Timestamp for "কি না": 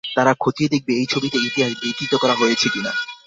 2.73-2.91